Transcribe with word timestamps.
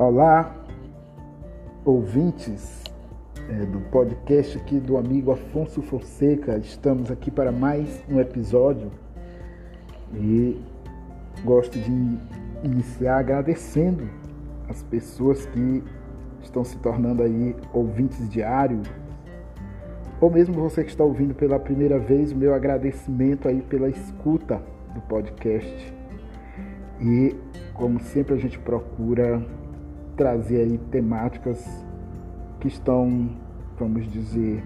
Olá, 0.00 0.54
ouvintes 1.84 2.84
é, 3.50 3.66
do 3.66 3.80
podcast 3.90 4.56
aqui 4.56 4.78
do 4.78 4.96
amigo 4.96 5.32
Afonso 5.32 5.82
Fonseca. 5.82 6.56
Estamos 6.56 7.10
aqui 7.10 7.32
para 7.32 7.50
mais 7.50 8.04
um 8.08 8.20
episódio 8.20 8.92
e 10.14 10.56
gosto 11.44 11.76
de 11.80 11.90
iniciar 12.62 13.18
agradecendo 13.18 14.08
as 14.68 14.84
pessoas 14.84 15.44
que 15.46 15.82
estão 16.44 16.62
se 16.62 16.78
tornando 16.78 17.24
aí 17.24 17.56
ouvintes 17.72 18.30
diários, 18.30 18.86
ou 20.20 20.30
mesmo 20.30 20.54
você 20.54 20.84
que 20.84 20.90
está 20.90 21.02
ouvindo 21.02 21.34
pela 21.34 21.58
primeira 21.58 21.98
vez, 21.98 22.30
o 22.30 22.36
meu 22.36 22.54
agradecimento 22.54 23.48
aí 23.48 23.60
pela 23.62 23.88
escuta 23.88 24.62
do 24.94 25.00
podcast. 25.00 25.92
E 27.00 27.34
como 27.74 27.98
sempre 27.98 28.34
a 28.34 28.38
gente 28.38 28.60
procura 28.60 29.44
trazer 30.18 30.62
aí 30.62 30.78
temáticas 30.90 31.64
que 32.60 32.66
estão, 32.66 33.30
vamos 33.78 34.10
dizer, 34.10 34.62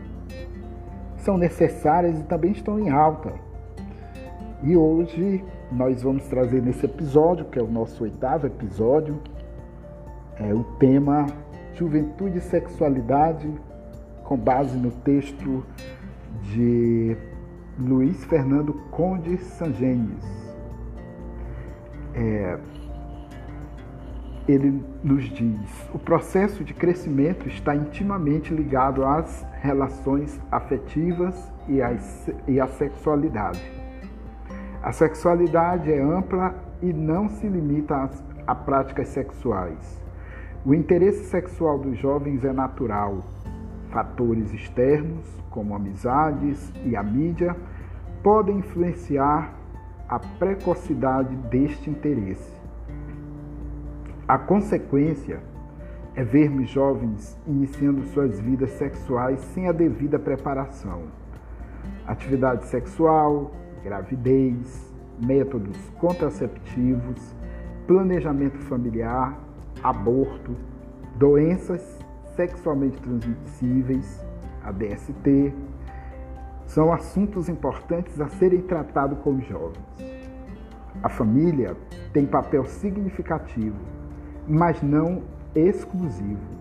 são 1.19 1.37
necessárias 1.37 2.19
e 2.19 2.25
também 2.25 2.51
estão 2.53 2.81
em 2.81 2.91
alta. 2.91 3.33
E 4.63 4.75
hoje 4.75 5.45
nós 5.71 6.03
vamos 6.03 6.27
trazer 6.27 6.63
nesse 6.63 6.87
episódio, 6.87 7.45
que 7.45 7.59
é 7.59 7.63
o 7.63 7.71
nosso 7.71 8.03
oitavo 8.03 8.47
episódio, 8.47 9.21
é 10.37 10.55
o 10.55 10.65
tema 10.79 11.27
Juventude 11.75 12.39
e 12.39 12.41
Sexualidade, 12.41 13.53
com 14.25 14.37
base 14.37 14.77
no 14.77 14.91
texto 14.91 15.65
de 16.45 17.17
Luiz 17.79 18.25
Fernando 18.25 18.73
Conde 18.91 19.37
Sangenes. 19.37 20.25
É, 22.15 22.59
ele 24.49 24.83
nos 25.03 25.25
diz: 25.25 25.89
o 25.95 25.99
processo 25.99 26.65
de 26.65 26.75
crescimento 26.75 27.49
está 27.49 27.75
intimamente 27.75 28.53
ligado 28.53 29.05
às 29.05 29.47
relações 29.61 30.41
afetivas 30.51 31.53
e, 31.69 31.81
às, 31.81 32.31
e 32.49 32.61
à 32.61 32.67
sexualidade. 32.67 33.63
A 34.83 34.93
sexualidade 34.93 35.93
é 35.93 36.01
ampla 36.01 36.55
e 36.83 36.93
não 36.93 37.29
se 37.29 37.47
limita 37.47 37.97
às, 38.03 38.25
a 38.47 38.55
práticas 38.55 39.09
sexuais. 39.09 40.01
O 40.65 40.75
interesse 40.75 41.25
sexual 41.25 41.79
dos 41.79 41.99
jovens 41.99 42.45
é 42.45 42.53
natural. 42.53 43.23
Fatores 43.91 44.53
externos, 44.53 45.27
como 45.51 45.75
amizades 45.75 46.73
e 46.85 46.97
a 46.97 47.03
mídia, 47.03 47.57
podem 48.23 48.59
influenciar 48.59 49.53
a 50.09 50.19
precocidade 50.19 51.35
deste 51.49 51.91
interesse. 51.91 52.52
A 54.27 54.39
consequência 54.39 55.41
é 56.15 56.23
vermos 56.23 56.71
jovens 56.71 57.37
iniciando 57.45 58.05
suas 58.05 58.39
vidas 58.39 58.71
sexuais 58.73 59.41
sem 59.53 59.69
a 59.69 59.73
devida 59.73 60.17
preparação. 60.17 61.03
Atividade 62.07 62.67
sexual, 62.67 63.51
gravidez, 63.83 64.95
métodos 65.21 65.77
contraceptivos, 65.99 67.35
planejamento 67.85 68.59
familiar, 68.59 69.37
aborto, 69.83 70.55
doenças 71.17 71.99
sexualmente 72.37 73.03
transmissíveis, 73.03 74.25
a 74.63 74.71
DST, 74.71 75.53
são 76.65 76.93
assuntos 76.93 77.49
importantes 77.49 78.21
a 78.21 78.29
serem 78.29 78.63
tratados 78.63 79.19
com 79.19 79.35
os 79.35 79.45
jovens. 79.47 79.83
A 81.03 81.09
família 81.09 81.77
tem 82.13 82.25
papel 82.25 82.65
significativo 82.65 84.02
mas 84.53 84.83
não 84.83 85.23
exclusivo. 85.55 86.53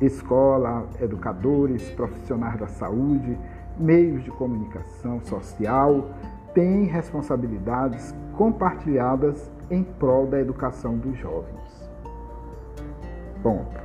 Escola, 0.00 0.84
educadores, 1.00 1.88
profissionais 1.90 2.58
da 2.58 2.66
saúde, 2.66 3.38
meios 3.78 4.24
de 4.24 4.32
comunicação 4.32 5.20
social 5.22 6.10
têm 6.52 6.86
responsabilidades 6.86 8.12
compartilhadas 8.36 9.48
em 9.70 9.84
prol 9.84 10.26
da 10.26 10.40
educação 10.40 10.98
dos 10.98 11.16
jovens. 11.18 11.88
Ponto. 13.44 13.78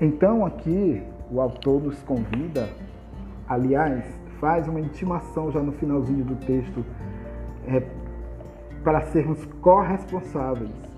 Então 0.00 0.44
aqui 0.44 1.04
o 1.30 1.40
autor 1.40 1.80
nos 1.80 2.02
convida, 2.02 2.68
aliás, 3.48 4.04
faz 4.40 4.66
uma 4.66 4.80
intimação 4.80 5.52
já 5.52 5.60
no 5.60 5.70
finalzinho 5.70 6.24
do 6.24 6.34
texto 6.44 6.84
é, 7.68 7.84
para 8.82 9.02
sermos 9.02 9.44
corresponsáveis 9.60 10.95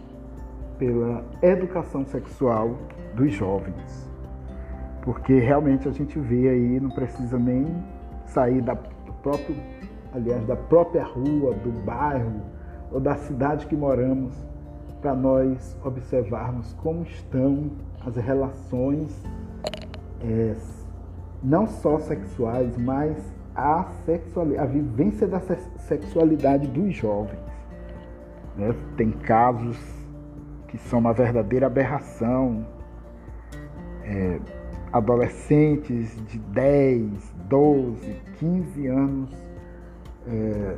pela 0.79 1.25
educação 1.43 2.05
sexual 2.05 2.77
dos 3.15 3.33
jovens. 3.33 4.09
Porque 5.03 5.39
realmente 5.39 5.89
a 5.89 5.93
gente 5.93 6.19
vê 6.19 6.49
aí, 6.49 6.81
não 6.81 6.91
precisa 6.91 7.39
nem 7.39 7.67
sair 8.27 8.61
da, 8.61 8.77
próprio, 9.23 9.57
aliás, 10.13 10.47
da 10.47 10.57
própria 10.57 11.05
rua, 11.05 11.55
do 11.55 11.73
bairro 11.85 12.43
ou 12.91 13.01
da 13.01 13.17
cidade 13.17 13.67
que 13.67 13.77
moramos, 13.77 14.35
para 15.01 15.15
nós 15.15 15.77
observarmos 15.85 16.73
como 16.75 17.03
estão 17.05 17.71
as 18.05 18.17
relações, 18.17 19.25
é, 20.21 20.57
não 21.43 21.67
só 21.67 21.99
sexuais, 22.01 22.77
mas 22.77 23.17
a, 23.55 23.85
sexualidade, 24.05 24.63
a 24.63 24.67
vivência 24.67 25.27
da 25.27 25.41
sexualidade 25.41 26.67
dos 26.67 26.95
jovens. 26.95 27.39
Né? 28.57 28.75
Tem 28.97 29.11
casos 29.11 29.77
que 30.69 30.79
são 30.79 30.99
uma 30.99 31.13
verdadeira 31.13 31.67
aberração. 31.67 32.67
É, 34.05 34.39
adolescentes 34.93 36.17
de 36.27 36.39
10, 36.39 37.35
12, 37.49 38.17
15 38.39 38.87
anos 38.87 39.31
é, 40.27 40.77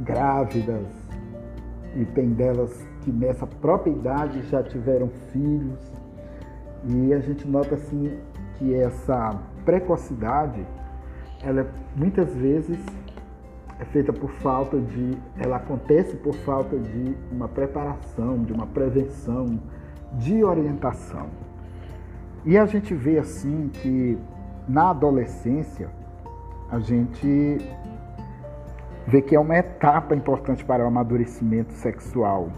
grávidas, 0.00 0.86
e 1.96 2.04
tem 2.04 2.30
delas 2.30 2.86
que 3.02 3.10
nessa 3.10 3.46
própria 3.46 3.90
idade 3.90 4.42
já 4.48 4.62
tiveram 4.62 5.08
filhos. 5.32 5.78
E 6.84 7.12
a 7.12 7.18
gente 7.18 7.46
nota 7.48 7.74
assim 7.74 8.18
que 8.54 8.74
essa 8.74 9.38
precocidade, 9.64 10.64
ela 11.42 11.68
muitas 11.96 12.32
vezes 12.34 12.78
é 13.80 13.84
feita 13.86 14.12
por 14.12 14.30
falta 14.30 14.78
de, 14.78 15.16
ela 15.38 15.56
acontece 15.56 16.14
por 16.16 16.34
falta 16.34 16.78
de 16.78 17.16
uma 17.32 17.48
preparação, 17.48 18.42
de 18.44 18.52
uma 18.52 18.66
prevenção, 18.66 19.58
de 20.12 20.44
orientação. 20.44 21.28
E 22.44 22.58
a 22.58 22.66
gente 22.66 22.94
vê 22.94 23.18
assim 23.18 23.70
que 23.72 24.18
na 24.68 24.90
adolescência 24.90 25.88
a 26.70 26.78
gente 26.78 27.58
vê 29.06 29.22
que 29.22 29.34
é 29.34 29.40
uma 29.40 29.56
etapa 29.56 30.14
importante 30.14 30.62
para 30.62 30.84
o 30.84 30.86
amadurecimento 30.86 31.72
sexual 31.72 32.50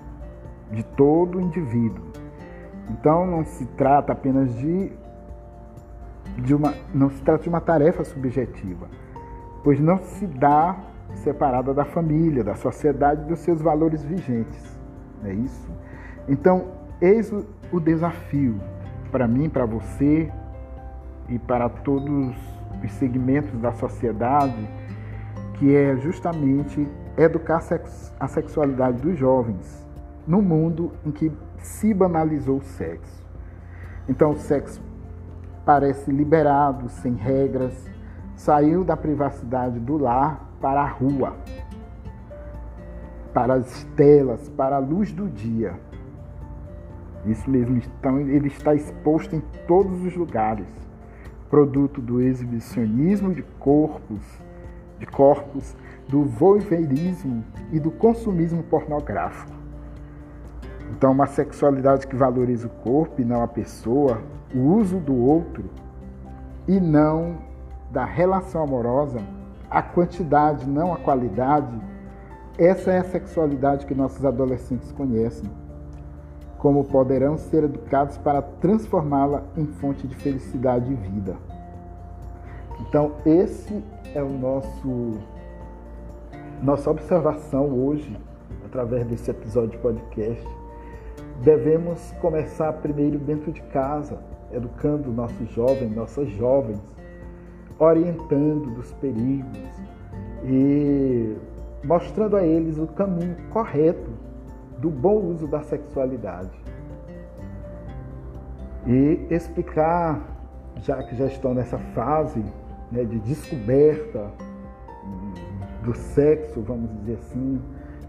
de 0.72 0.82
todo 0.82 1.40
indivíduo. 1.40 2.04
Então 2.90 3.26
não 3.26 3.44
se 3.44 3.64
trata 3.66 4.12
apenas 4.12 4.52
de, 4.56 4.92
de 6.38 6.52
uma 6.52 6.74
não 6.92 7.10
se 7.10 7.22
trata 7.22 7.44
de 7.44 7.48
uma 7.48 7.60
tarefa 7.60 8.02
subjetiva, 8.02 8.88
pois 9.62 9.78
não 9.78 9.98
se 9.98 10.26
dá 10.26 10.91
separada 11.16 11.72
da 11.72 11.84
família, 11.84 12.42
da 12.42 12.54
sociedade, 12.54 13.24
dos 13.24 13.40
seus 13.40 13.60
valores 13.60 14.04
vigentes. 14.04 14.80
É 15.24 15.32
isso? 15.32 15.70
Então, 16.28 16.68
eis 17.00 17.32
o 17.72 17.80
desafio 17.80 18.60
para 19.10 19.28
mim, 19.28 19.48
para 19.48 19.66
você 19.66 20.30
e 21.28 21.38
para 21.38 21.68
todos 21.68 22.34
os 22.82 22.92
segmentos 22.92 23.60
da 23.60 23.72
sociedade, 23.72 24.68
que 25.54 25.74
é 25.74 25.96
justamente 25.96 26.88
educar 27.16 27.62
a 28.18 28.28
sexualidade 28.28 29.02
dos 29.02 29.18
jovens 29.18 29.86
no 30.26 30.40
mundo 30.40 30.92
em 31.04 31.10
que 31.10 31.30
se 31.58 31.92
banalizou 31.92 32.58
o 32.58 32.62
sexo. 32.62 33.22
Então, 34.08 34.32
o 34.32 34.36
sexo 34.36 34.80
parece 35.64 36.10
liberado, 36.10 36.88
sem 36.88 37.14
regras, 37.14 37.72
saiu 38.34 38.82
da 38.82 38.96
privacidade 38.96 39.78
do 39.78 39.96
lar 39.96 40.51
para 40.62 40.82
a 40.82 40.88
rua, 40.88 41.36
para 43.34 43.54
as 43.54 43.84
telas, 43.96 44.48
para 44.50 44.76
a 44.76 44.78
luz 44.78 45.12
do 45.12 45.28
dia. 45.28 45.74
Isso 47.26 47.50
mesmo, 47.50 47.76
então 47.76 48.20
ele 48.20 48.46
está 48.46 48.74
exposto 48.74 49.34
em 49.34 49.40
todos 49.66 50.04
os 50.04 50.16
lugares, 50.16 50.66
produto 51.50 52.00
do 52.00 52.22
exibicionismo 52.22 53.34
de 53.34 53.42
corpos, 53.58 54.22
de 54.98 55.06
corpos, 55.06 55.76
do 56.08 56.24
voyeurismo 56.24 57.44
e 57.72 57.80
do 57.80 57.90
consumismo 57.90 58.62
pornográfico. 58.62 59.52
Então, 60.92 61.10
uma 61.10 61.26
sexualidade 61.26 62.06
que 62.06 62.14
valoriza 62.14 62.66
o 62.66 62.70
corpo 62.70 63.20
e 63.20 63.24
não 63.24 63.42
a 63.42 63.48
pessoa, 63.48 64.22
o 64.54 64.58
uso 64.58 64.98
do 64.98 65.16
outro 65.16 65.64
e 66.68 66.78
não 66.78 67.38
da 67.90 68.04
relação 68.04 68.62
amorosa, 68.62 69.18
a 69.72 69.82
quantidade, 69.82 70.68
não 70.68 70.92
a 70.92 70.98
qualidade, 70.98 71.80
essa 72.58 72.92
é 72.92 72.98
a 72.98 73.04
sexualidade 73.04 73.86
que 73.86 73.94
nossos 73.94 74.24
adolescentes 74.24 74.92
conhecem. 74.92 75.50
como 76.58 76.84
poderão 76.84 77.36
ser 77.36 77.64
educados 77.64 78.16
para 78.18 78.40
transformá-la 78.40 79.42
em 79.56 79.66
fonte 79.66 80.06
de 80.06 80.14
felicidade 80.14 80.92
e 80.92 80.94
vida. 80.94 81.34
Então, 82.80 83.14
esse 83.26 83.82
é 84.14 84.22
o 84.22 84.28
nosso 84.28 85.18
nossa 86.62 86.88
observação 86.88 87.68
hoje 87.68 88.16
através 88.64 89.04
desse 89.08 89.28
episódio 89.28 89.70
de 89.70 89.78
podcast. 89.78 90.46
Devemos 91.42 92.12
começar 92.20 92.72
primeiro 92.74 93.18
dentro 93.18 93.50
de 93.50 93.60
casa, 93.62 94.20
educando 94.52 95.10
nossos 95.10 95.50
jovens, 95.50 95.92
nossas 95.92 96.28
jovens, 96.28 96.80
orientando 97.82 98.74
dos 98.74 98.92
perigos 98.94 99.58
e 100.44 101.36
mostrando 101.84 102.36
a 102.36 102.46
eles 102.46 102.78
o 102.78 102.86
caminho 102.86 103.36
correto 103.50 104.10
do 104.78 104.88
bom 104.88 105.16
uso 105.16 105.48
da 105.48 105.62
sexualidade. 105.62 106.50
E 108.86 109.26
explicar, 109.30 110.20
já 110.76 111.02
que 111.02 111.16
já 111.16 111.26
estão 111.26 111.54
nessa 111.54 111.78
fase 111.78 112.44
né, 112.90 113.04
de 113.04 113.18
descoberta 113.20 114.30
do 115.84 115.94
sexo, 115.94 116.60
vamos 116.60 116.88
dizer 117.00 117.14
assim, 117.14 117.60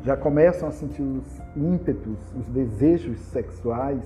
já 0.04 0.16
começam 0.16 0.70
a 0.70 0.72
sentir 0.72 1.02
os 1.02 1.42
ímpetos, 1.56 2.18
os 2.36 2.48
desejos 2.48 3.20
sexuais. 3.20 4.04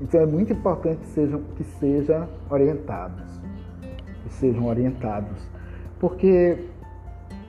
Então 0.00 0.20
é 0.20 0.26
muito 0.26 0.52
importante 0.52 0.98
que 0.98 1.08
sejam, 1.08 1.40
que 1.56 1.64
sejam 1.64 2.28
orientados, 2.50 3.40
sejam 4.32 4.66
orientados, 4.66 5.48
porque 5.98 6.58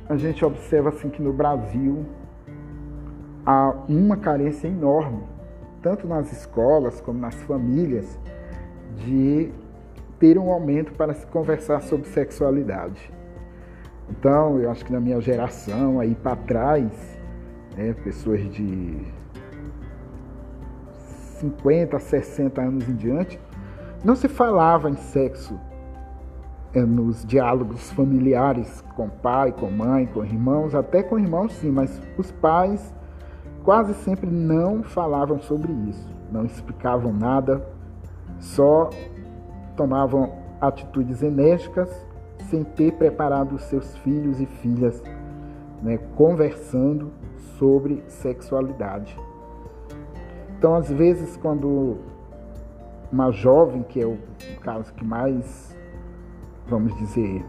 a 0.09 0.17
gente 0.17 0.43
observa 0.43 0.89
assim 0.89 1.09
que 1.09 1.21
no 1.21 1.31
Brasil 1.31 2.05
há 3.45 3.73
uma 3.87 4.17
carência 4.17 4.67
enorme, 4.67 5.23
tanto 5.81 6.07
nas 6.07 6.31
escolas 6.31 6.99
como 7.01 7.19
nas 7.19 7.35
famílias, 7.43 8.19
de 8.97 9.51
ter 10.19 10.37
um 10.37 10.45
momento 10.45 10.93
para 10.93 11.13
se 11.13 11.25
conversar 11.27 11.81
sobre 11.81 12.07
sexualidade. 12.09 13.11
Então, 14.09 14.59
eu 14.59 14.69
acho 14.69 14.85
que 14.85 14.91
na 14.91 14.99
minha 14.99 15.19
geração, 15.21 15.99
aí 15.99 16.13
para 16.13 16.35
trás, 16.35 16.91
né, 17.77 17.93
pessoas 18.03 18.41
de 18.51 18.97
50, 21.39 21.97
60 21.97 22.61
anos 22.61 22.87
em 22.87 22.95
diante, 22.95 23.39
não 24.03 24.15
se 24.15 24.27
falava 24.27 24.89
em 24.89 24.95
sexo 24.95 25.57
nos 26.73 27.25
diálogos 27.25 27.91
familiares 27.91 28.81
com 28.95 29.09
pai, 29.09 29.51
com 29.51 29.69
mãe, 29.69 30.05
com 30.05 30.23
irmãos, 30.23 30.73
até 30.73 31.03
com 31.03 31.19
irmãos 31.19 31.53
sim, 31.53 31.69
mas 31.69 32.01
os 32.17 32.31
pais 32.31 32.93
quase 33.63 33.93
sempre 33.93 34.29
não 34.29 34.81
falavam 34.81 35.39
sobre 35.39 35.71
isso, 35.89 36.09
não 36.31 36.45
explicavam 36.45 37.11
nada, 37.11 37.65
só 38.39 38.89
tomavam 39.75 40.33
atitudes 40.59 41.21
enérgicas 41.21 41.89
sem 42.49 42.63
ter 42.63 42.93
preparado 42.93 43.57
seus 43.59 43.95
filhos 43.97 44.39
e 44.39 44.45
filhas, 44.45 45.01
né, 45.81 45.97
conversando 46.15 47.11
sobre 47.57 48.03
sexualidade. 48.07 49.17
Então, 50.57 50.75
às 50.75 50.89
vezes, 50.89 51.37
quando 51.37 51.97
uma 53.11 53.31
jovem, 53.31 53.83
que 53.83 54.01
é 54.01 54.05
o 54.05 54.17
caso 54.61 54.93
que 54.93 55.03
mais, 55.03 55.75
vamos 56.67 56.95
dizer, 56.97 57.45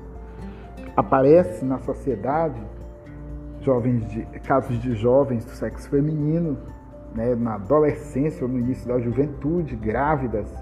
aparece 0.96 1.64
na 1.64 1.78
sociedade, 1.78 2.60
jovens 3.60 4.06
de, 4.10 4.22
casos 4.40 4.78
de 4.80 4.94
jovens 4.94 5.44
do 5.44 5.50
sexo 5.52 5.88
feminino, 5.88 6.58
né, 7.14 7.34
na 7.34 7.54
adolescência 7.54 8.44
ou 8.44 8.48
no 8.50 8.58
início 8.58 8.88
da 8.88 8.98
juventude, 8.98 9.76
grávidas, 9.76 10.52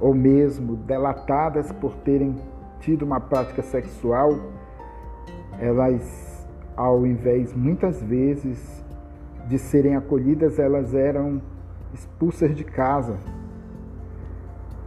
ou 0.00 0.14
mesmo 0.14 0.76
delatadas 0.76 1.70
por 1.72 1.94
terem 1.96 2.36
tido 2.80 3.02
uma 3.04 3.20
prática 3.20 3.62
sexual, 3.62 4.38
elas, 5.58 6.46
ao 6.76 7.06
invés 7.06 7.54
muitas 7.54 8.02
vezes 8.02 8.84
de 9.46 9.58
serem 9.58 9.96
acolhidas, 9.96 10.58
elas 10.58 10.94
eram 10.94 11.42
expulsas 11.92 12.54
de 12.54 12.64
casa, 12.64 13.18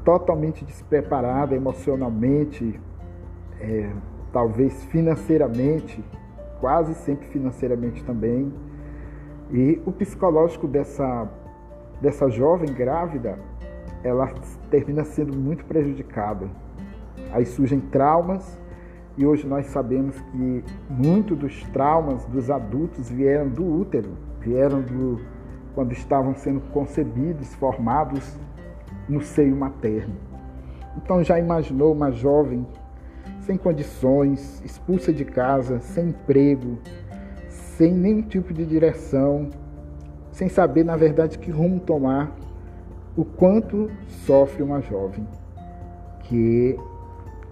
totalmente 0.04 0.66
despreparada 0.66 1.56
emocionalmente, 1.56 2.80
é, 3.60 3.90
talvez 4.32 4.84
financeiramente, 4.86 6.04
quase 6.60 6.94
sempre 6.96 7.28
financeiramente 7.28 8.04
também. 8.04 8.54
E 9.52 9.82
o 9.86 9.92
psicológico 9.92 10.68
dessa, 10.68 11.28
dessa 12.02 12.30
jovem 12.30 12.74
grávida, 12.74 13.38
ela 14.04 14.34
termina 14.70 15.04
sendo 15.04 15.38
muito 15.38 15.64
prejudicada. 15.66 16.48
Aí 17.32 17.46
surgem 17.46 17.80
traumas 17.80 18.60
e 19.18 19.26
hoje 19.26 19.48
nós 19.48 19.68
sabemos 19.68 20.20
que 20.20 20.64
muito 20.90 21.36
dos 21.36 21.64
traumas 21.70 22.26
dos 22.26 22.50
adultos 22.50 23.10
vieram 23.10 23.48
do 23.48 23.64
útero, 23.64 24.10
vieram 24.40 24.82
do 24.82 25.20
quando 25.76 25.92
estavam 25.92 26.36
sendo 26.36 26.62
concebidos, 26.72 27.54
formados 27.56 28.38
no 29.08 29.22
seio 29.22 29.56
materno. 29.56 30.16
Então 30.98 31.24
já 31.24 31.40
imaginou 31.40 31.94
uma 31.94 32.12
jovem 32.12 32.66
sem 33.42 33.58
condições, 33.58 34.62
expulsa 34.64 35.12
de 35.12 35.26
casa, 35.26 35.80
sem 35.80 36.10
emprego, 36.10 36.78
sem 37.50 37.94
nenhum 37.94 38.22
tipo 38.22 38.54
de 38.54 38.66
direção, 38.66 39.50
sem 40.32 40.48
saber 40.48 40.84
na 40.84 40.96
verdade 40.96 41.38
que 41.38 41.52
rumo 41.52 41.80
tomar, 41.80 42.36
o 43.16 43.24
quanto 43.24 43.92
sofre 44.08 44.64
uma 44.64 44.82
jovem 44.82 45.28
que 46.22 46.78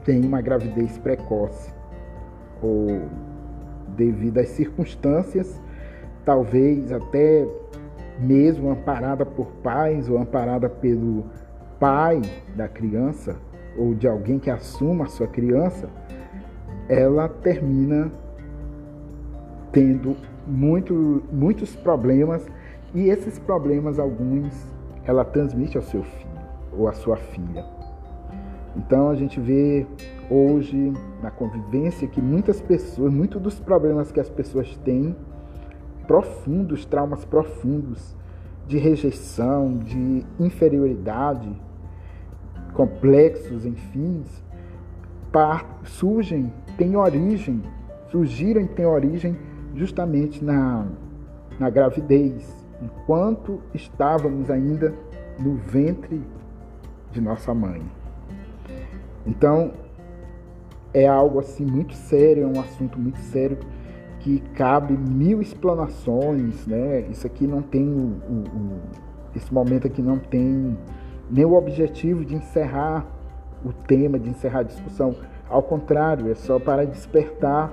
tem 0.04 0.24
uma 0.24 0.42
gravidez 0.42 0.98
precoce 0.98 1.72
ou 2.62 3.02
devido 3.96 4.40
às 4.40 4.50
circunstâncias, 4.50 5.60
talvez 6.26 6.92
até 6.92 7.48
mesmo 8.20 8.70
amparada 8.70 9.26
por 9.26 9.48
pais 9.64 10.10
ou 10.10 10.18
amparada 10.18 10.70
pelo 10.70 11.26
pai 11.82 12.22
da 12.56 12.68
criança 12.68 13.36
ou 13.76 13.96
de 13.96 14.08
alguém 14.08 14.38
que 14.38 14.52
assuma 14.52 15.06
a 15.06 15.08
sua 15.08 15.26
criança, 15.26 15.90
ela 16.88 17.28
termina 17.28 18.12
tendo 19.72 20.16
muito, 20.46 21.24
muitos 21.32 21.76
problemas 21.76 22.48
e 22.94 23.10
esses 23.10 23.40
problemas, 23.40 23.98
alguns, 23.98 24.54
ela 25.06 25.26
transmite 25.26 25.76
ao 25.76 25.82
seu 25.82 26.04
filho 26.04 26.30
ou 26.72 26.88
à 26.88 26.94
sua 26.94 27.18
filha. 27.18 27.66
Então 28.78 29.10
a 29.10 29.16
gente 29.16 29.40
vê 29.40 29.88
hoje 30.30 30.94
na 31.24 31.32
convivência 31.32 32.08
que 32.08 32.22
muitas 32.22 32.62
pessoas, 32.62 33.12
muitos 33.12 33.42
dos 33.42 33.60
problemas 33.60 34.12
que 34.12 34.20
as 34.20 34.30
pessoas 34.30 34.78
têm, 34.86 35.16
profundos, 36.06 36.86
traumas 36.86 37.26
profundos 37.26 38.16
de 38.68 38.78
rejeição, 38.78 39.80
de 39.80 40.24
inferioridade, 40.40 41.52
complexos, 42.74 43.66
enfim, 43.66 44.24
surgem, 45.84 46.52
têm 46.78 46.96
origem, 46.96 47.62
surgiram 48.10 48.62
e 48.62 48.68
têm 48.68 48.86
origem 48.86 49.38
justamente 49.76 50.44
na, 50.44 50.86
na 51.60 51.70
gravidez, 51.70 52.66
enquanto 52.82 53.62
estávamos 53.74 54.50
ainda 54.50 54.94
no 55.40 55.56
ventre 55.56 56.22
de 57.12 57.22
nossa 57.22 57.54
mãe. 57.54 57.82
Então, 59.26 59.72
é 60.94 61.08
algo 61.08 61.40
assim 61.40 61.66
muito 61.66 61.94
sério, 61.94 62.44
é 62.44 62.48
um 62.48 62.60
assunto 62.60 63.00
muito 63.00 63.20
sério 63.20 63.58
que 64.20 64.40
cabe 64.54 64.96
mil 64.96 65.42
explanações, 65.42 66.68
né? 66.68 67.02
Isso 67.10 67.26
aqui 67.26 67.48
não 67.48 67.62
tem 67.62 67.88
o, 67.88 68.22
o, 68.30 68.44
o, 68.56 68.80
esse 69.36 69.52
momento 69.54 69.88
aqui 69.88 70.02
não 70.02 70.20
tem 70.20 70.78
o 71.40 71.54
objetivo 71.54 72.26
de 72.26 72.36
encerrar 72.36 73.06
o 73.64 73.72
tema, 73.72 74.20
de 74.20 74.30
encerrar 74.30 74.60
a 74.60 74.64
discussão. 74.64 75.16
Ao 75.50 75.64
contrário, 75.64 76.30
é 76.30 76.36
só 76.36 76.60
para 76.60 76.86
despertar, 76.86 77.72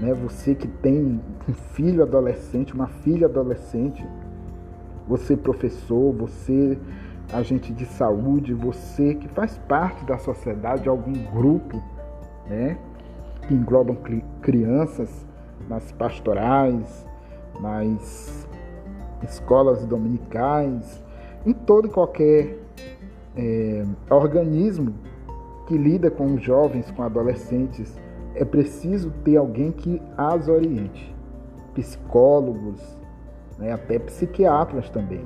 né? 0.00 0.12
Você 0.14 0.54
que 0.54 0.66
tem 0.66 1.20
um 1.48 1.52
filho 1.52 2.02
adolescente, 2.02 2.74
uma 2.74 2.88
filha 2.88 3.26
adolescente, 3.26 4.04
você 5.06 5.36
professor, 5.36 6.12
você 6.12 6.78
agente 7.32 7.72
de 7.72 7.86
saúde, 7.86 8.52
você 8.52 9.14
que 9.14 9.28
faz 9.28 9.58
parte 9.68 10.04
da 10.04 10.18
sociedade, 10.18 10.88
algum 10.88 11.12
grupo, 11.32 11.82
né? 12.48 12.76
Que 13.46 13.54
englobam 13.54 13.96
crianças 14.40 15.26
nas 15.68 15.92
pastorais, 15.92 17.06
nas 17.60 18.48
escolas 19.22 19.84
dominicais, 19.86 21.02
em 21.46 21.52
todo 21.52 21.86
e 21.86 21.90
qualquer 21.90 22.61
é, 23.36 23.84
organismo 24.10 24.94
que 25.66 25.76
lida 25.76 26.10
com 26.10 26.34
os 26.34 26.42
jovens, 26.42 26.90
com 26.90 27.02
adolescentes, 27.02 27.98
é 28.34 28.44
preciso 28.44 29.10
ter 29.24 29.36
alguém 29.36 29.70
que 29.70 30.00
as 30.16 30.48
oriente. 30.48 31.14
Psicólogos, 31.74 32.98
né, 33.58 33.72
até 33.72 33.98
psiquiatras 33.98 34.90
também. 34.90 35.24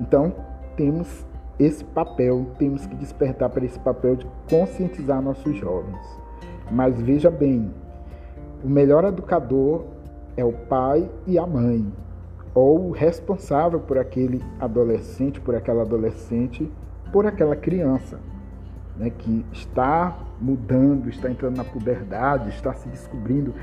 Então, 0.00 0.32
temos 0.76 1.26
esse 1.58 1.84
papel, 1.84 2.46
temos 2.58 2.86
que 2.86 2.94
despertar 2.94 3.50
para 3.50 3.64
esse 3.64 3.78
papel 3.80 4.16
de 4.16 4.26
conscientizar 4.48 5.20
nossos 5.20 5.56
jovens. 5.56 5.98
Mas 6.70 7.00
veja 7.00 7.30
bem, 7.30 7.72
o 8.62 8.68
melhor 8.68 9.04
educador 9.04 9.84
é 10.36 10.44
o 10.44 10.52
pai 10.52 11.10
e 11.26 11.38
a 11.38 11.46
mãe, 11.46 11.84
ou 12.54 12.88
o 12.88 12.90
responsável 12.92 13.80
por 13.80 13.98
aquele 13.98 14.42
adolescente, 14.60 15.40
por 15.40 15.54
aquela 15.54 15.82
adolescente, 15.82 16.70
por 17.12 17.26
aquela 17.26 17.56
criança, 17.56 18.18
né, 18.96 19.10
que 19.10 19.44
está 19.52 20.18
mudando, 20.40 21.08
está 21.08 21.30
entrando 21.30 21.56
na 21.56 21.64
puberdade, 21.64 22.48
está 22.50 22.74
se 22.74 22.88
descobrindo, 22.88 23.54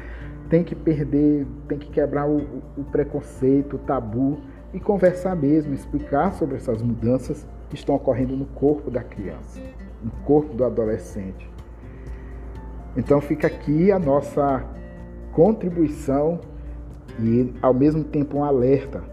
tem 0.49 0.63
que 0.63 0.75
perder, 0.75 1.45
tem 1.67 1.77
que 1.77 1.89
quebrar 1.89 2.27
o, 2.27 2.37
o 2.77 2.83
preconceito, 2.91 3.75
o 3.75 3.79
tabu 3.79 4.39
e 4.73 4.79
conversar 4.79 5.35
mesmo, 5.35 5.73
explicar 5.73 6.33
sobre 6.33 6.57
essas 6.57 6.81
mudanças 6.81 7.47
que 7.69 7.75
estão 7.75 7.95
ocorrendo 7.95 8.35
no 8.35 8.45
corpo 8.45 8.91
da 8.91 9.03
criança, 9.03 9.59
no 10.03 10.11
corpo 10.23 10.53
do 10.53 10.63
adolescente. 10.63 11.49
Então 12.95 13.19
fica 13.19 13.47
aqui 13.47 13.91
a 13.91 13.99
nossa 13.99 14.63
contribuição 15.31 16.39
e 17.19 17.53
ao 17.61 17.73
mesmo 17.73 18.03
tempo 18.03 18.37
um 18.37 18.43
alerta, 18.43 19.03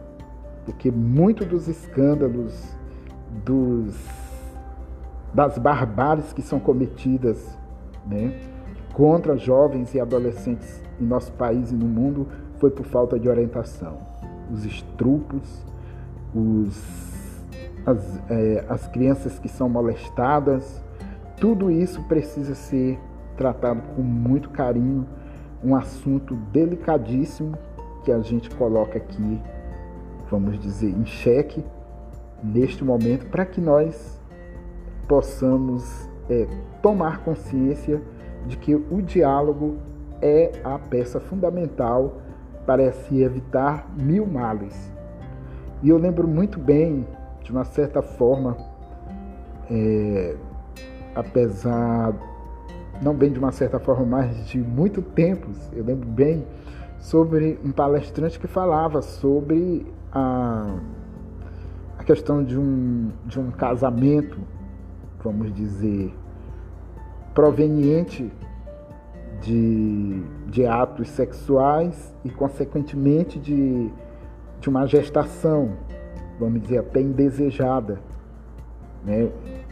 porque 0.64 0.90
muito 0.90 1.44
dos 1.44 1.66
escândalos, 1.66 2.76
dos, 3.44 3.96
das 5.34 5.58
barbáries 5.58 6.32
que 6.32 6.42
são 6.42 6.60
cometidas 6.60 7.58
né, 8.06 8.38
contra 8.92 9.36
jovens 9.36 9.94
e 9.94 10.00
adolescentes 10.00 10.82
em 11.00 11.04
nosso 11.04 11.32
país 11.32 11.70
e 11.70 11.74
no 11.74 11.86
mundo 11.86 12.28
foi 12.58 12.70
por 12.70 12.84
falta 12.84 13.18
de 13.18 13.28
orientação. 13.28 13.98
Os 14.52 14.64
estrupos, 14.64 15.64
os, 16.34 17.42
as, 17.86 18.30
é, 18.30 18.64
as 18.68 18.86
crianças 18.88 19.38
que 19.38 19.48
são 19.48 19.68
molestadas, 19.68 20.82
tudo 21.40 21.70
isso 21.70 22.02
precisa 22.02 22.54
ser 22.54 22.98
tratado 23.36 23.82
com 23.96 24.02
muito 24.02 24.50
carinho, 24.50 25.06
um 25.64 25.74
assunto 25.74 26.34
delicadíssimo 26.52 27.56
que 28.04 28.12
a 28.12 28.20
gente 28.20 28.50
coloca 28.50 28.98
aqui, 28.98 29.40
vamos 30.30 30.58
dizer, 30.58 30.90
em 30.90 31.06
xeque 31.06 31.64
neste 32.42 32.84
momento, 32.84 33.26
para 33.26 33.46
que 33.46 33.60
nós 33.60 34.20
possamos 35.12 36.09
é, 36.31 36.49
tomar 36.81 37.19
consciência 37.19 38.00
de 38.47 38.57
que 38.57 38.75
o 38.75 39.02
diálogo 39.02 39.76
é 40.23 40.52
a 40.64 40.78
peça 40.78 41.21
fundamental 41.21 42.14
para 42.64 42.90
se 42.92 43.21
evitar 43.21 43.90
mil 43.95 44.26
males. 44.26 44.90
E 45.83 45.90
eu 45.90 45.99
lembro 45.99 46.26
muito 46.26 46.59
bem, 46.59 47.07
de 47.42 47.52
uma 47.52 47.62
certa 47.62 48.00
forma, 48.00 48.57
é, 49.71 50.35
apesar, 51.14 52.14
não 53.02 53.14
bem 53.14 53.31
de 53.31 53.38
uma 53.38 53.52
certa 53.52 53.78
forma, 53.78 54.07
mas 54.07 54.47
de 54.47 54.57
muito 54.57 55.02
tempo, 55.02 55.49
eu 55.75 55.85
lembro 55.85 56.09
bem 56.09 56.47
sobre 56.99 57.61
um 57.62 57.71
palestrante 57.71 58.40
que 58.40 58.47
falava 58.47 59.02
sobre 59.02 59.87
a, 60.11 60.75
a 61.99 62.02
questão 62.02 62.42
de 62.42 62.59
um, 62.59 63.11
de 63.26 63.38
um 63.38 63.50
casamento, 63.50 64.38
vamos 65.22 65.52
dizer, 65.54 66.14
proveniente 67.34 68.30
de, 69.40 70.22
de 70.46 70.66
atos 70.66 71.08
sexuais 71.08 72.14
e, 72.24 72.30
consequentemente, 72.30 73.38
de, 73.38 73.90
de 74.60 74.68
uma 74.68 74.86
gestação, 74.86 75.72
vamos 76.38 76.62
dizer, 76.62 76.78
até 76.78 77.00
indesejada. 77.00 78.00
Né? 79.04 79.28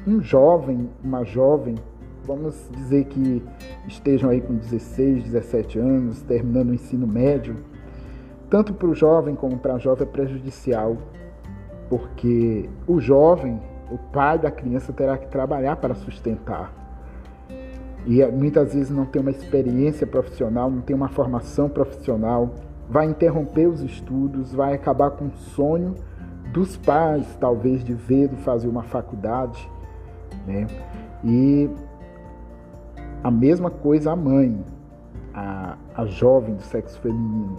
Um 0.07 0.21
jovem, 0.21 0.89
uma 1.03 1.25
jovem, 1.25 1.77
vamos 2.25 2.69
dizer 2.73 3.05
que 3.05 3.43
estejam 3.87 4.31
aí 4.31 4.41
com 4.41 4.55
16, 4.55 5.25
17 5.25 5.79
anos, 5.79 6.23
terminando 6.23 6.71
o 6.71 6.75
ensino 6.75 7.07
médio, 7.07 7.57
tanto 8.49 8.75
para 8.75 8.89
o 8.89 8.95
jovem 8.95 9.35
como 9.37 9.57
para 9.59 9.75
a 9.75 9.79
jovem 9.79 10.07
é 10.07 10.11
prejudicial, 10.11 10.97
porque 11.89 12.69
o 12.87 13.01
jovem, 13.01 13.61
o 13.91 13.99
pai 13.99 14.39
da 14.39 14.51
criança, 14.51 14.93
terá 14.93 15.19
que 15.19 15.27
trabalhar 15.27 15.77
para 15.77 15.95
sustentar 15.95 16.81
e 18.07 18.23
eh, 18.23 18.31
muitas 18.31 18.75
vezes 18.75 18.91
não 18.91 19.05
tem 19.05 19.21
uma 19.21 19.31
experiência 19.31 20.07
profissional, 20.07 20.71
não 20.71 20.81
tem 20.81 20.95
uma 20.97 21.09
formação 21.09 21.69
profissional, 21.69 22.51
vai 22.89 23.07
interromper 23.07 23.67
os 23.67 23.83
estudos, 23.83 24.53
vai 24.53 24.75
acabar 24.75 25.11
com 25.11 25.27
o 25.27 25.37
sonho 25.37 25.95
dos 26.53 26.77
pais, 26.77 27.27
talvez, 27.39 27.85
de 27.85 27.95
ver, 27.95 28.29
fazer 28.37 28.69
uma 28.69 28.83
faculdade. 28.83 29.71
Né? 30.47 30.67
E 31.23 31.71
a 33.23 33.31
mesma 33.31 33.71
coisa 33.71 34.13
a 34.13 34.17
mãe, 34.17 34.65
a, 35.35 35.77
a 35.95 36.07
jovem 36.07 36.55
do 36.55 36.63
sexo 36.63 36.99
feminino, 37.01 37.59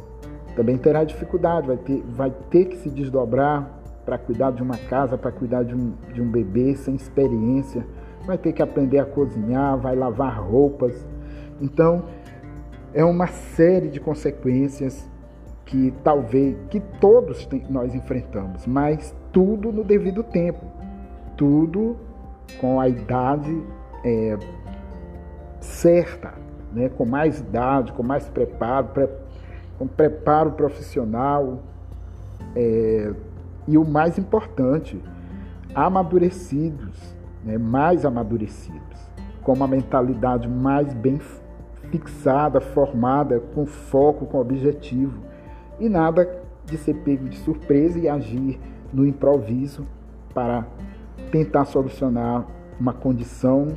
também 0.56 0.78
terá 0.78 1.04
dificuldade, 1.04 1.68
vai 1.68 1.78
ter, 1.78 2.04
vai 2.10 2.32
ter 2.50 2.66
que 2.66 2.78
se 2.78 2.90
desdobrar 2.90 3.81
para 4.05 4.17
cuidar 4.17 4.51
de 4.51 4.62
uma 4.62 4.77
casa, 4.77 5.17
para 5.17 5.31
cuidar 5.31 5.63
de 5.63 5.75
um, 5.75 5.93
de 6.13 6.22
um 6.22 6.29
bebê 6.29 6.75
sem 6.75 6.96
experiência 6.96 7.86
vai 8.25 8.38
ter 8.38 8.53
que 8.53 8.62
aprender 8.62 9.00
a 9.00 9.05
cozinhar, 9.05 9.77
vai 9.77 9.96
lavar 9.96 10.39
roupas. 10.39 11.05
Então, 11.60 12.03
é 12.93 13.03
uma 13.03 13.27
série 13.27 13.88
de 13.88 14.00
consequências 14.00 15.10
que 15.65 15.93
talvez 16.03 16.58
que 16.70 16.79
todos 17.00 17.48
nós 17.70 17.96
enfrentamos, 17.96 18.65
mas 18.67 19.15
tudo 19.31 19.72
no 19.72 19.84
devido 19.84 20.24
tempo, 20.24 20.65
tudo 21.38 21.96
com 22.60 22.79
a 22.79 22.89
idade 22.89 23.63
é, 24.03 24.38
certa, 25.62 26.34
né? 26.74 26.89
com 26.89 27.05
mais 27.05 27.39
idade, 27.39 27.93
com 27.93 28.03
mais 28.03 28.27
preparo, 28.27 28.88
pre, 28.88 29.08
com 29.77 29.88
preparo 29.88 30.51
profissional 30.51 31.60
é, 32.53 33.13
e 33.68 33.77
o 33.77 33.86
mais 33.86 34.18
importante, 34.18 35.01
amadurecidos 35.74 37.22
né, 37.44 37.58
mais 37.58 38.06
amadurecidos, 38.06 39.12
com 39.41 39.53
uma 39.53 39.68
mentalidade 39.68 40.48
mais 40.48 40.94
bem 40.94 41.20
fixada, 41.89 42.62
formada, 42.62 43.39
com 43.53 43.65
foco, 43.65 44.25
com 44.25 44.39
objetivo, 44.39 45.20
e 45.80 45.89
nada 45.89 46.41
de 46.65 46.77
ser 46.77 46.94
pego 46.96 47.27
de 47.27 47.38
surpresa 47.38 48.00
e 48.00 48.08
agir 48.08 48.60
no 48.94 49.06
improviso 49.06 49.86
para 50.34 50.65
tentar 51.32 51.65
solucionar 51.65 52.46
uma 52.80 52.94
condição 52.94 53.68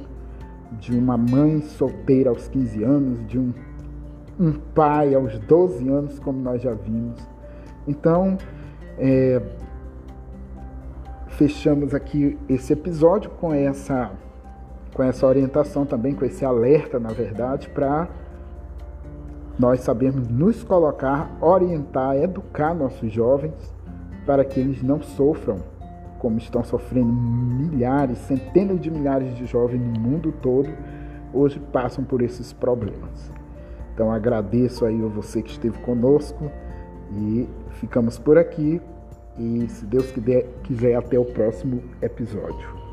de 0.73 0.97
uma 0.97 1.17
mãe 1.17 1.63
solteira 1.63 2.31
aos 2.31 2.49
15 2.49 2.85
anos, 2.85 3.27
de 3.27 3.39
um, 3.39 3.53
um 4.39 4.53
pai 4.53 5.15
aos 5.15 5.39
12 5.39 5.89
anos, 5.89 6.19
como 6.19 6.41
nós 6.41 6.61
já 6.61 6.75
vimos. 6.75 7.27
Então, 7.87 8.37
é, 8.99 9.41
fechamos 11.37 11.95
aqui 11.95 12.39
esse 12.49 12.73
episódio 12.73 13.31
com 13.31 13.53
essa 13.53 14.11
com 14.95 15.03
essa 15.03 15.27
orientação 15.27 15.85
também, 15.85 16.15
com 16.15 16.25
esse 16.25 16.45
alerta, 16.45 17.01
na 17.01 17.09
verdade, 17.09 17.69
para 17.69 18.09
nós 19.59 19.81
sabermos 19.81 20.29
nos 20.29 20.63
colocar, 20.63 21.37
orientar, 21.41 22.15
educar 22.17 22.73
nossos 22.75 23.11
jovens 23.13 23.75
para 24.25 24.45
que 24.45 24.61
eles 24.61 24.83
não 24.85 25.03
sofram 25.03 25.59
como 26.21 26.39
estão 26.39 26.63
sofrendo 26.63 27.13
milhares, 27.13 28.19
centenas 28.19 28.81
de 28.81 28.89
milhares 28.89 29.37
de 29.37 29.47
jovens 29.47 29.81
no 29.81 30.01
mundo 30.01 30.33
todo, 30.41 30.71
hoje 31.35 31.61
passam 31.73 32.05
por 32.05 32.23
esses 32.23 32.53
problemas. 32.53 33.31
Então 33.93 34.11
agradeço 34.13 34.87
aí 34.87 35.05
a 35.05 35.09
você 35.09 35.43
que 35.43 35.51
esteve 35.51 35.77
conosco 35.81 36.51
e 37.13 37.49
ficamos 37.81 38.19
por 38.19 38.39
aqui 38.39 38.81
e 39.39 39.69
se 39.69 39.85
Deus 39.87 40.11
quiser, 40.11 40.47
quiser 40.63 40.95
até 40.97 41.19
o 41.19 41.25
próximo 41.25 41.83
episódio. 42.01 42.84